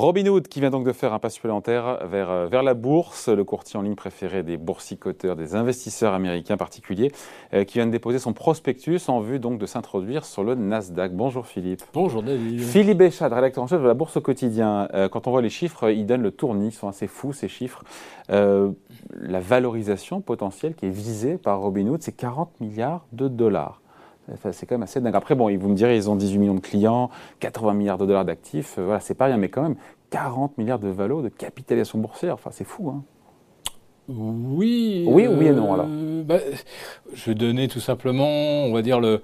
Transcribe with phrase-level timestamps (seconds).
[0.00, 3.44] Robinhood qui vient donc de faire un pas supplémentaire vers, euh, vers la bourse, le
[3.44, 7.12] courtier en ligne préféré des boursicoteurs, des investisseurs américains particuliers,
[7.52, 11.12] euh, qui vient de déposer son prospectus en vue donc de s'introduire sur le Nasdaq.
[11.12, 11.82] Bonjour Philippe.
[11.92, 12.62] Bonjour David.
[12.62, 14.88] Philippe Béchade, rédacteur en chef de la Bourse au quotidien.
[14.94, 17.48] Euh, quand on voit les chiffres, ils donnent le tournis, ils sont assez fous ces
[17.48, 17.84] chiffres.
[18.30, 23.82] la valorisation potentielle qui est visée par Robinhood, c'est 40 milliards de dollars
[24.52, 25.14] c'est quand même assez dingue.
[25.14, 28.24] Après, bon, vous me direz, ils ont 18 millions de clients, 80 milliards de dollars
[28.24, 28.76] d'actifs.
[28.78, 29.76] Euh, voilà, c'est pas rien, mais quand même,
[30.10, 32.34] 40 milliards de valo, de capitalisation boursière.
[32.34, 33.02] Enfin, c'est fou, hein.
[34.08, 35.04] Oui.
[35.06, 36.38] Oui oui et non, alors euh, bah,
[37.14, 39.20] Je vais donner tout simplement, on va dire, le,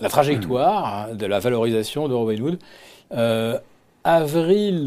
[0.00, 2.58] la trajectoire de la valorisation de Robinhood.
[3.12, 3.58] Euh,
[4.04, 4.84] avril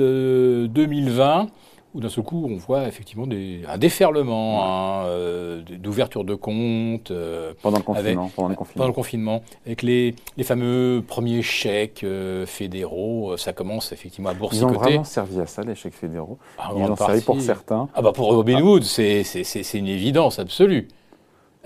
[0.74, 1.48] 2020,
[1.94, 7.12] où d'un seul coup, on voit effectivement des, un déferlement hein, euh, d'ouverture de compte.
[7.12, 8.32] Euh, pendant le confinement.
[8.36, 9.44] pendant, le confinement.
[9.66, 14.74] Avec les, les fameux premiers chèques euh, fédéraux, ça commence effectivement à boursicoter.
[14.74, 16.38] Ils ont vraiment servi à ça, les chèques fédéraux.
[16.58, 17.90] Ah, Ils ont servi pour certains.
[17.94, 19.24] Ah bah pour Robinhood, ah.
[19.24, 20.88] c'est une évidence absolue.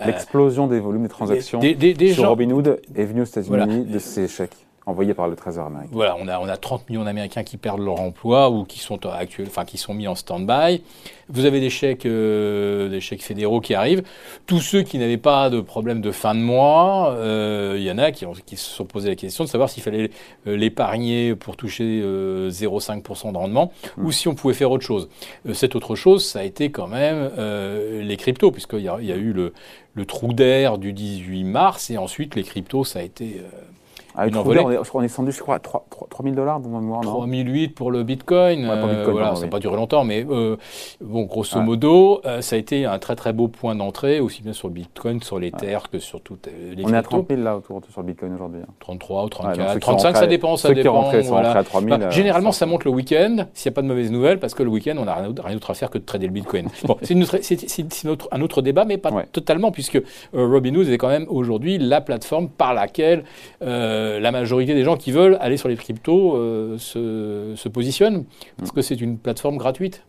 [0.05, 4.27] L'explosion des volumes des transactions des, des, sur Robinhood est venue aux États-Unis de ces
[4.27, 5.89] chèques envoyés par le Trésor américain.
[5.91, 9.03] Voilà, on a, on a 30 millions d'Américains qui perdent leur emploi ou qui sont
[9.05, 10.83] actuels, enfin qui sont mis en stand-by.
[11.27, 14.03] Vous avez des chèques, euh, des chèques fédéraux qui arrivent.
[14.45, 17.97] Tous ceux qui n'avaient pas de problème de fin de mois, euh, il y en
[17.97, 20.11] a qui, ont, qui, se sont posé la question de savoir s'il fallait
[20.45, 25.09] euh, l'épargner pour toucher 0,5% de rendement ou si on pouvait faire autre chose.
[25.53, 27.31] cette autre chose, ça a été quand même
[28.01, 29.53] les cryptos, puisqu'il y, y, a eu le,
[29.93, 33.41] le trou d'air du 18 mars et ensuite les cryptos, ça a été
[34.17, 35.85] ah, on, est, on est descendu, je crois, à 3,
[36.23, 37.01] 000 dollars dans ma mémoire.
[37.01, 38.65] 3008 pour le Bitcoin.
[38.65, 40.55] Ouais, pour Bitcoin euh, voilà, ça n'a pas duré longtemps, mais euh,
[41.01, 44.53] bon, grosso modo, euh, ça a été un très très beau point d'entrée, aussi bien
[44.53, 47.57] sur le Bitcoin, sur l'Ether que sur toutes les On est à 30 000 là
[47.57, 48.61] autour sur le Bitcoin aujourd'hui.
[48.79, 49.25] 33 hein.
[49.25, 51.11] ou 34, 35, ça dépend, ça dépend.
[51.23, 51.51] voilà.
[51.51, 54.11] à 3 000, bah, généralement, ça monte le week-end, s'il n'y a pas de mauvaises
[54.11, 56.33] nouvelles, parce que le week-end, on n'a rien, d'autre à faire que de trader le
[56.33, 56.69] Bitcoin.
[56.85, 57.15] bon, c'est
[58.31, 60.01] un autre débat, mais pas totalement, puisque
[60.33, 63.25] Robinhood est quand même aujourd'hui la plateforme par laquelle
[64.19, 68.25] la majorité des gens qui veulent aller sur les cryptos euh, se, positionnent,
[68.57, 70.03] parce que c'est une plateforme gratuite.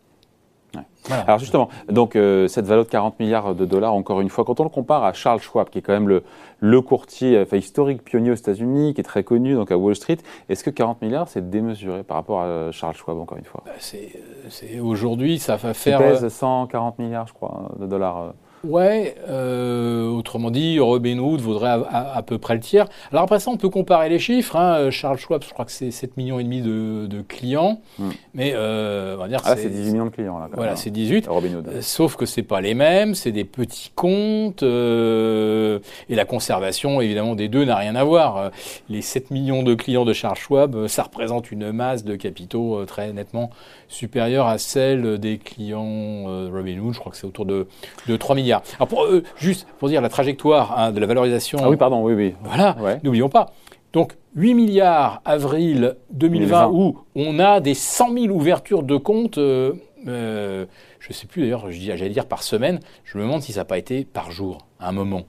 [1.09, 4.59] Alors justement, donc euh, cette valeur de 40 milliards de dollars, encore une fois, quand
[4.61, 6.25] on le compare à Charles Schwab, qui est quand même le,
[6.59, 10.19] le courtier enfin, historique pionnier aux États-Unis, qui est très connu donc à Wall Street,
[10.49, 13.63] est-ce que 40 milliards c'est démesuré par rapport à Charles Schwab, encore une fois?
[13.65, 16.01] Bah, C'est aujourd'hui, ça va faire.
[16.01, 18.35] Il pèse 140 milliards, je crois, de dollars.
[18.65, 22.87] Ouais, euh, autrement dit, Robinhood vaudrait à, peu près le tiers.
[23.13, 24.57] Alors après ça, on peut comparer les chiffres.
[24.57, 24.91] Hein.
[24.91, 28.11] Charles Schwab, je crois que c'est 7 millions et demi de, clients, hmm.
[28.35, 30.49] mais euh, on va dire ah, c'est 18 millions de clients là.
[30.53, 31.27] voilà, c'est 18.
[31.29, 31.69] Robinhood.
[31.69, 37.35] Euh, sauf que c'est pas les mêmes, c'est des petits comptes et la conservation évidemment
[37.35, 38.51] des deux n'a rien à voir.
[38.89, 43.13] Les 7 millions de clients de Charles Schwab, ça représente une masse de capitaux très
[43.13, 43.51] nettement
[43.89, 46.95] supérieure à celle des clients Robinhood.
[46.95, 47.67] Je crois que c'est autour de,
[48.09, 48.63] de 3 milliards.
[48.77, 51.59] Alors pour, euh, juste pour dire la trajectoire hein, de la valorisation.
[51.63, 52.35] Ah oui, pardon, oui, oui.
[52.43, 53.53] Voilà, n'oublions pas.
[53.93, 59.39] Donc 8 milliards avril 2020, où on a des 100 000 ouvertures de comptes.
[59.39, 59.73] Euh,
[60.07, 60.67] euh,
[61.01, 63.65] je ne sais plus d'ailleurs, j'allais dire par semaine, je me demande si ça n'a
[63.65, 65.23] pas été par jour, à un moment,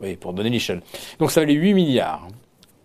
[0.00, 0.82] oui, pour donner l'échelle.
[1.18, 2.28] Donc ça valait 8 milliards,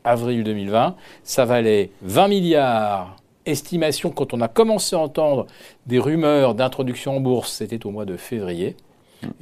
[0.04, 5.46] avril 2020, ça valait 20 milliards, estimation quand on a commencé à entendre
[5.86, 8.76] des rumeurs d'introduction en bourse, c'était au mois de février,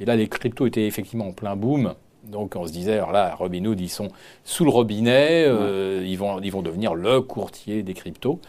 [0.00, 1.94] et là, les cryptos étaient effectivement en plein boom.
[2.24, 4.08] Donc on se disait, alors là, Robinhood, ils sont
[4.44, 8.40] sous le robinet, euh, ils, vont, ils vont devenir le courtier des cryptos.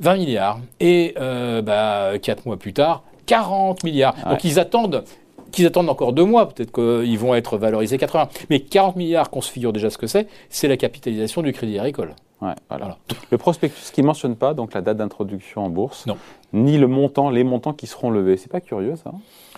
[0.00, 0.58] 20 milliards.
[0.80, 4.16] Et euh, bah, 4 mois plus tard, 40 milliards.
[4.28, 5.04] Donc ils attendent
[5.50, 8.28] qu'ils attendent encore deux mois, peut-être qu'ils vont être valorisés 80.
[8.50, 11.78] Mais 40 milliards, qu'on se figure déjà ce que c'est, c'est la capitalisation du crédit
[11.78, 12.14] agricole.
[12.40, 12.96] Ouais, voilà.
[13.30, 16.16] Le prospectus qui ne mentionne pas donc la date d'introduction en bourse, non.
[16.52, 18.36] ni le montant, les montants qui seront levés.
[18.36, 19.12] C'est pas curieux ça?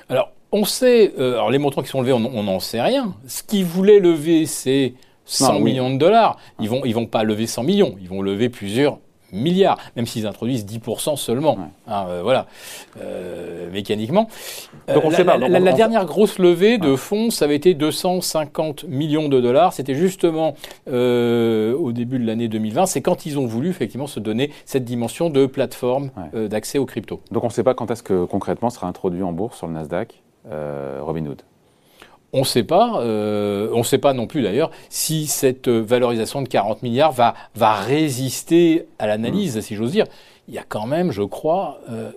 [0.09, 3.15] Alors, on sait, euh, alors les montants qui sont levés, on n'en sait rien.
[3.27, 4.93] Ce qu'ils voulaient lever, c'est
[5.25, 6.37] 100 millions de dollars.
[6.61, 8.99] Ils vont, ils vont pas lever 100 millions, ils vont lever plusieurs
[9.33, 11.57] milliards, même s'ils introduisent 10% seulement.
[11.89, 12.49] Hein, euh, voilà,
[13.01, 14.29] euh, mécaniquement.
[14.93, 15.39] Donc on la, sait pas.
[15.39, 19.73] la, dernière grosse levée de fonds, ça avait été 250 millions de dollars.
[19.73, 20.55] C'était justement
[20.87, 22.85] au début de l'année 2020.
[22.85, 27.21] C'est quand ils ont voulu effectivement se donner cette dimension de plateforme d'accès aux cryptos.
[27.31, 29.73] Donc on ne sait pas quand est-ce que concrètement sera introduit en bourse sur le
[29.73, 31.43] Nasdaq euh, Robinhood
[32.33, 36.41] on ne sait pas, euh, on ne sait pas non plus d'ailleurs si cette valorisation
[36.41, 39.61] de 40 milliards va, va résister à l'analyse, mm.
[39.61, 40.07] si j'ose dire.
[40.49, 42.11] Il y a quand même, je crois, euh,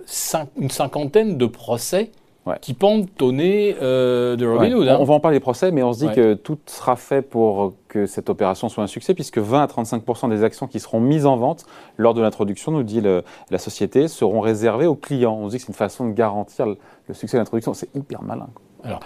[0.58, 2.10] une cinquantaine de procès
[2.60, 4.88] qui pendent au nez de Robinhood.
[4.88, 4.98] Hein.
[5.00, 7.74] On va en parler des procès, mais on se dit que tout sera fait pour
[7.88, 11.26] que cette opération soit un succès, puisque 20 à 35% des actions qui seront mises
[11.26, 11.64] en vente
[11.96, 15.34] lors de l'introduction, nous dit la société, seront réservées aux clients.
[15.34, 17.74] On se dit que c'est une façon de garantir le succès de l'introduction.
[17.74, 18.48] C'est hyper malin.
[18.84, 19.00] Alors,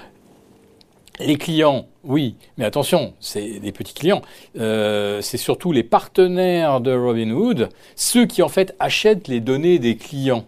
[1.20, 4.22] les clients, oui, mais attention, c'est des petits clients.
[4.58, 9.96] Euh, c'est surtout les partenaires de Robinhood, ceux qui en fait achètent les données des
[9.96, 10.44] clients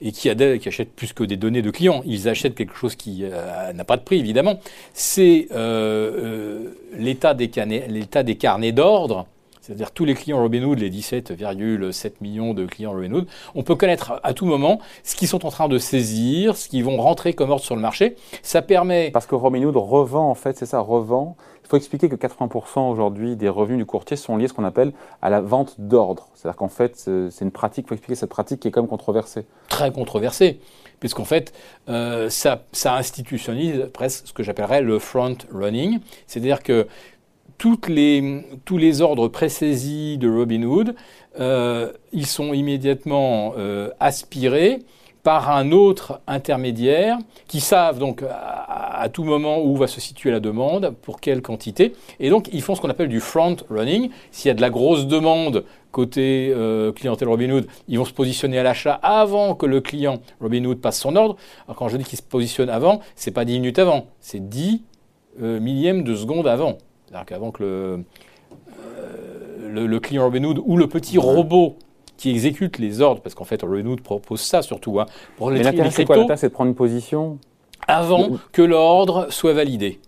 [0.00, 2.02] et qui, achètent plus que des données de clients.
[2.06, 4.60] Ils achètent quelque chose qui euh, n'a pas de prix, évidemment.
[4.92, 9.26] C'est euh, l'état des, des carnets d'ordre
[9.66, 13.26] c'est-à-dire tous les clients Robinhood, les 17,7 millions de clients Robinhood,
[13.56, 16.84] on peut connaître à tout moment ce qu'ils sont en train de saisir, ce qu'ils
[16.84, 18.14] vont rentrer comme ordre sur le marché.
[18.42, 19.10] Ça permet...
[19.10, 21.36] Parce que Robinhood revend, en fait, c'est ça, revend.
[21.64, 24.62] Il faut expliquer que 80% aujourd'hui des revenus du courtier sont liés à ce qu'on
[24.62, 26.28] appelle à la vente d'ordre.
[26.36, 28.88] C'est-à-dire qu'en fait, c'est une pratique, il faut expliquer cette pratique qui est quand même
[28.88, 29.46] controversée.
[29.68, 30.60] Très controversée
[31.00, 31.52] puisqu'en fait,
[31.90, 36.86] euh, ça, ça, institutionnalise presque ce que j'appellerais le front running, c'est-à-dire que
[37.88, 40.94] les, tous les ordres présaisis de Robinhood,
[41.38, 44.80] euh, ils sont immédiatement euh, aspirés
[45.22, 47.18] par un autre intermédiaire
[47.48, 51.94] qui savent donc à, tout moment où va se situer la demande, pour quelle quantité.
[52.20, 54.10] Et donc ils font ce qu'on appelle du front running.
[54.30, 58.58] S'il y a de la grosse demande côté euh, clientèle Robinhood, ils vont se positionner
[58.58, 61.36] à l'achat avant que le client Robinhood passe son ordre.
[61.66, 64.82] Alors quand je dis qu'ils se positionnent avant, c'est pas 10 minutes avant, c'est 10
[65.38, 66.78] millièmes de seconde avant.
[67.06, 68.04] C'est-à-dire qu'avant que le,
[68.84, 71.76] euh, le, client Robinhood ou le petit robot
[72.16, 75.00] qui exécute les ordres, parce qu'en fait Robinhood propose ça surtout.
[75.00, 75.06] Hein,
[75.36, 77.38] pour les Mais l'intérêt c'est quoi L'intérêt c'est de prendre une position
[77.86, 80.00] avant que l'ordre soit validé.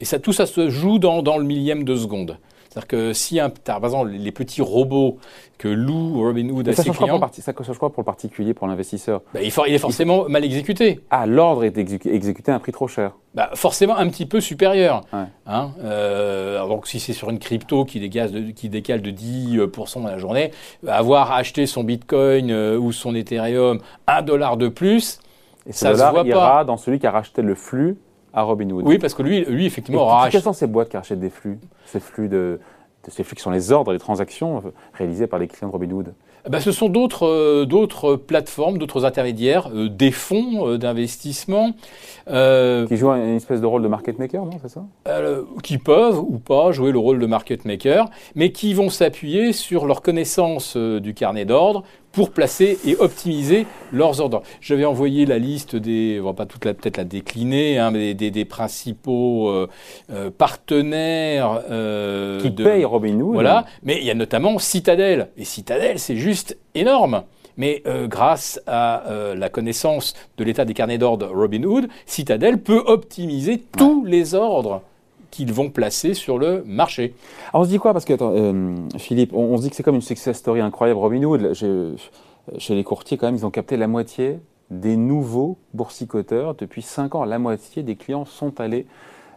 [0.00, 2.38] Et ça, tout ça se joue dans, dans le millième de seconde.
[2.76, 5.16] C'est-à-dire que si, un, par exemple, les petits robots
[5.56, 7.18] que loue Robinhood à ses clients...
[7.32, 9.22] ça change quoi pour le particulier, pour l'investisseur?
[9.32, 11.00] Bah, il, il, est forcément mal exécuté.
[11.08, 15.00] Ah, l'ordre est exécuté à un prix trop cher bah, Forcément un petit peu supérieur.
[15.46, 20.08] Hein euh, donc si c'est sur une crypto qui, de, qui décale de 10% dans
[20.08, 20.50] la journée,
[20.86, 25.20] avoir acheté son Bitcoin euh, ou son Ethereum un dollar de plus,
[25.66, 27.96] Et ça dollar se voit ira dans celui qui a racheté le flux
[28.36, 28.44] à.
[28.44, 31.58] Oui, parce que lui, lui effectivement, aura Quelles sont ces boîtes qui rachètent des flux
[31.86, 32.60] Ces flux de,
[33.10, 36.14] ces flux qui sont les ordres, les transactions euh, réalisées par les clients de Robinhood
[36.46, 41.72] eh ben, Ce sont d'autres euh, d'autres plateformes, d'autres intermédiaires, euh, des fonds d'investissement.
[42.26, 44.84] qui jouent une espèce de rôle de market maker, non C'est ça?
[45.62, 49.86] Qui peuvent ou pas jouer le rôle de market maker, mais qui vont s'appuyer sur
[49.86, 51.84] leur connaissance du carnet d'ordre
[52.16, 54.42] pour placer et optimiser leurs ordres.
[54.62, 58.14] J'avais envoyé la liste des, on va pas toute la peut-être la décliner, hein, mais
[58.14, 59.68] des, des, principaux euh,
[60.10, 63.34] euh, partenaires euh, qui payent Robinhood.
[63.34, 65.28] Voilà, mais il y a notamment Citadel.
[65.36, 67.22] Et Citadel, c'est juste énorme.
[67.58, 72.82] Mais euh, grâce à euh, la connaissance de l'état des carnets d'ordre Robinhood, Citadel peut
[72.86, 74.80] optimiser tous les ordres
[75.36, 77.14] qu'ils vont placer sur le marché.
[77.52, 77.92] Alors on se dit quoi?
[77.92, 80.98] Parce que, euh, Philippe, on, se dit que c'est comme une success story incroyable.
[80.98, 81.52] Robinhood,
[82.58, 84.38] chez les courtiers, quand même, ils ont capté la moitié
[84.70, 86.54] des nouveaux boursicoteurs.
[86.54, 88.86] Depuis 5 ans, la moitié des clients sont allés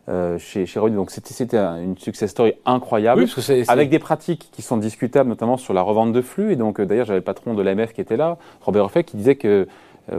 [0.08, 1.02] euh, chez, chez Robinhood.
[1.02, 3.26] Donc c'était une success story incroyable,
[3.68, 6.54] avec des pratiques qui sont discutables, notamment sur la revente de flux.
[6.54, 9.18] Et donc, euh, d'ailleurs, j'avais le patron de l'AMF qui était là, Robert Ruffet, qui
[9.18, 9.68] disait que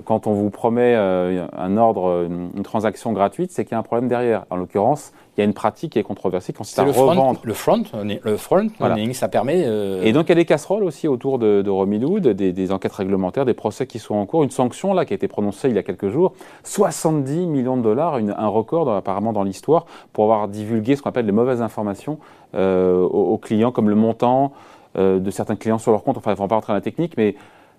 [0.04, 4.08] quand on vous promet un ordre, une transaction gratuite, c'est qu'il y a un problème
[4.08, 4.44] derrière.
[4.50, 7.14] En l'occurrence, il y a une pratique qui est controversée qui consiste à le revendre.
[7.14, 7.82] Front, le front,
[8.24, 8.68] le front
[9.12, 9.62] ça permet.
[9.64, 12.92] Euh, Et donc il y a des casseroles aussi autour de, de des, des, enquêtes
[12.92, 14.42] réglementaires, des procès qui sont en cours.
[14.42, 16.34] Une sanction là qui a été prononcée il y a quelques jours,
[16.64, 21.26] 70 millions de dollars, un record apparemment dans l'histoire pour avoir divulgué ce qu'on appelle
[21.26, 22.18] les mauvaises informations
[22.54, 24.52] euh, aux, clients, comme le montant
[24.98, 26.18] euh, de certains clients sur leur compte.
[26.18, 27.36] Enfin, il ne faut pas rentrer dans la technique, mais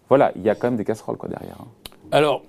[0.09, 1.57] voilà, il y a quand même des casseroles quoi derrière.
[1.59, 1.67] Hein.
[2.12, 2.44] Alors.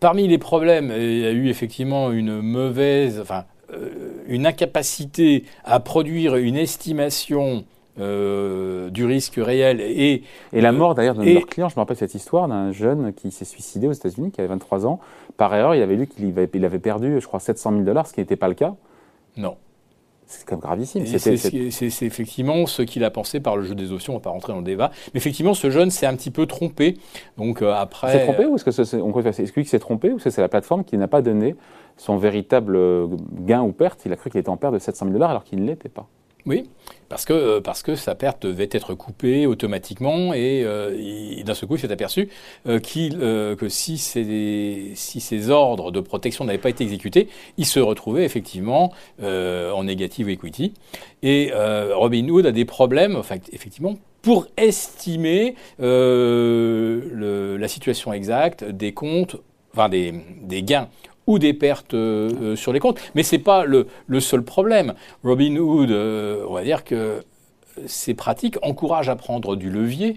[0.00, 3.90] Parmi les problèmes, il y a eu effectivement une mauvaise, enfin, euh,
[4.28, 7.64] une incapacité à produire une estimation
[7.98, 10.22] euh, du risque réel et...
[10.54, 13.30] Et la mort d'ailleurs de notre client, je me rappelle cette histoire d'un jeune qui
[13.30, 15.00] s'est suicidé aux États-Unis, qui avait 23 ans.
[15.36, 18.14] Par erreur, il avait lu qu'il avait, avait perdu, je crois, 700 000 dollars, ce
[18.14, 18.74] qui n'était pas le cas.
[19.36, 19.56] Non.
[20.30, 21.04] C'est quand même gravissime.
[21.06, 24.52] C'est effectivement ce qu'il a pensé par le jeu des options, on va pas rentrer
[24.52, 24.92] dans le débat.
[25.12, 26.98] Mais effectivement, ce jeune s'est un petit peu trompé.
[27.36, 28.12] Donc euh, après.
[28.12, 30.48] S'est trompé ou est-ce que c'est est, qu'il s'est trompé ou est-ce que c'est la
[30.48, 31.56] plateforme qui n'a pas donné
[31.96, 32.78] son véritable
[33.40, 34.02] gain ou perte?
[34.06, 35.88] Il a cru qu'il était en perte de 700 000 dollars alors qu'il ne l'était
[35.88, 36.06] pas.
[36.46, 36.64] Oui,
[37.08, 41.68] parce que, euh, parce que sa perte devait être coupée automatiquement et, euh, d'un seul
[41.68, 42.28] coup il s'est aperçu
[42.66, 47.28] euh, que si ces, si ordres de protection n'avaient pas été exécutés,
[47.58, 48.92] il se retrouvait effectivement
[49.22, 50.72] en negative equity.
[51.22, 59.36] Et Robinhood a des problèmes, enfin, effectivement, pour estimer la situation exacte des comptes
[59.72, 60.88] enfin des, gains
[61.30, 61.94] ou des pertes
[62.56, 63.00] sur les comptes.
[63.14, 63.86] Mais ce n'est pas le,
[64.20, 64.94] seul problème.
[65.22, 67.22] Robinhood, on va dire que
[67.86, 70.16] ces pratiques encouragent à prendre du levier.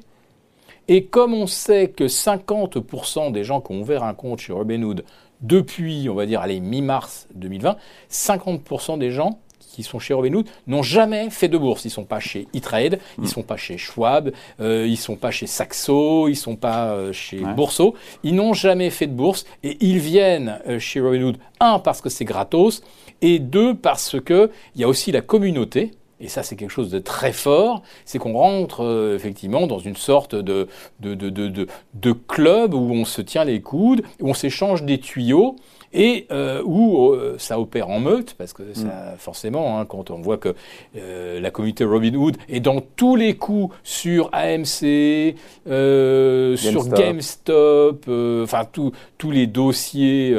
[0.88, 5.06] Et comme on sait que 50% des gens qui ont ouvert un compte chez Robinhood
[5.42, 7.78] depuis, on va dire, allez, mi-mars 2020,
[8.10, 9.40] 50% des gens
[9.74, 11.84] qui sont chez Robinhood n'ont jamais fait de bourse.
[11.84, 13.30] Ils ne sont pas chez E-Trade, ils ne mm.
[13.30, 16.92] sont pas chez Schwab, euh, ils ne sont pas chez Saxo, ils ne sont pas
[16.92, 17.96] euh, chez Bourso.
[18.24, 22.10] Ils n'ont jamais fait de bourse et ils viennent euh, chez Robinhood, un, parce que
[22.10, 22.84] c'est gratos,
[23.22, 25.92] et deux, parce qu'il y a aussi la communauté
[26.24, 29.96] et ça c'est quelque chose de très fort, c'est qu'on rentre euh, effectivement dans une
[29.96, 30.68] sorte de
[31.02, 35.00] de, de, de, de, club où on se tient les coudes, où on s'échange des
[35.00, 35.58] tuyaux,
[35.94, 39.18] et euh, où euh, ça opère en meute, parce que ça, mm.
[39.18, 40.56] forcément, hein, quand on voit que
[40.98, 48.06] euh, la communauté Robinhood est dans tous les coups sur AMC, sur GameStop,
[48.44, 50.36] enfin tous les dossiers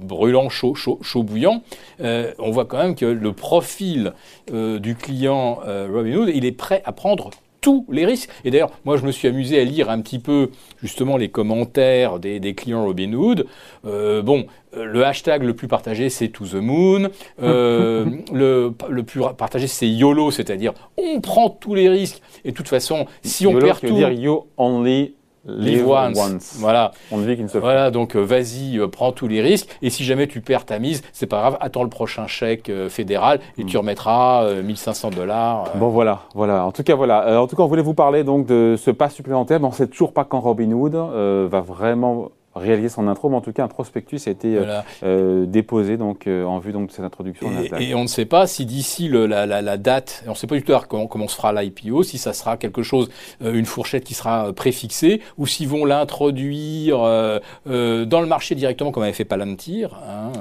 [0.00, 1.62] brûlants, chauds, chaud, chaud bouillants,
[2.00, 4.12] on voit quand même que le profil
[4.54, 7.30] du client Robinhood, il est prêt à prendre
[7.64, 8.28] tous les risques.
[8.44, 10.50] Et d'ailleurs, moi, je me suis amusé à lire un petit peu
[10.82, 13.46] justement les commentaires des, clients Robinhood.
[13.86, 14.44] Euh, bon,
[14.76, 17.08] euh, le hashtag le plus partagé, c'est To the Moon.
[17.42, 22.20] Euh, le, le, plus partagé, c'est YOLO, c'est-à-dire on prend tous les risques.
[22.44, 23.94] Et de toute façon, si on perd tout...
[23.94, 25.14] dire You Only
[25.46, 26.56] Live, once.
[26.58, 26.92] Voilà.
[27.12, 29.68] On ne vit qu'une seule Voilà, donc euh, vas-y, euh, prends tous les risques.
[29.82, 32.88] Et si jamais tu perds ta mise, c'est pas grave, attends le prochain chèque euh,
[32.88, 33.80] fédéral et tu hmm.
[33.80, 35.70] remettras 1500 dollars.
[35.76, 36.64] Bon, voilà, voilà.
[36.64, 37.40] En tout cas, voilà.
[37.40, 39.86] en tout cas, on voulait vous parler donc de ce pas supplémentaire, mais on sait
[39.86, 44.26] toujours pas quand Robinhood va vraiment réaliser son intro, mais en tout cas un prospectus
[44.26, 47.50] a été euh, euh, déposé donc euh, en vue donc de cette introduction.
[47.78, 50.46] Et, et on ne sait pas si d'ici la, la, la, date, on ne sait
[50.46, 54.04] pas du tout comment, comment se fera l'IPO, si ça sera quelque chose, une fourchette
[54.04, 59.98] qui sera préfixée, ou s'ils vont l'introduire dans le marché directement comme avait fait Palantir,
[60.08, 60.32] hein,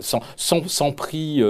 [0.00, 1.42] sans, sans, sans, prix,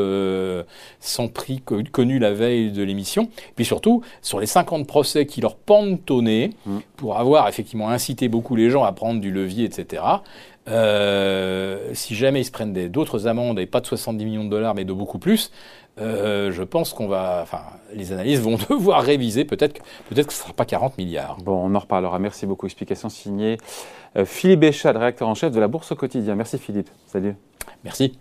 [1.01, 3.29] sans prix connu la veille de l'émission.
[3.57, 6.79] Puis surtout sur les 50 procès qui leur pendent au nez, mmh.
[6.97, 10.03] pour avoir effectivement incité beaucoup les gens à prendre du levier, etc.
[10.69, 14.75] Euh, si jamais ils se prennent d'autres amendes et pas de 70 millions de dollars,
[14.75, 15.51] mais de beaucoup plus,
[16.01, 17.63] euh, je pense qu'on va, enfin,
[17.95, 19.45] les analyses vont devoir réviser.
[19.45, 21.39] Peut-être, peut-être que ce ne sera pas 40 milliards.
[21.43, 22.19] Bon, on en reparlera.
[22.19, 22.67] Merci beaucoup.
[22.67, 23.59] Explication signée
[24.17, 26.35] euh, Philippe Béchade, réacteur en chef de la Bourse au quotidien.
[26.35, 26.91] Merci Philippe.
[27.07, 27.35] Salut.
[27.85, 28.19] Merci.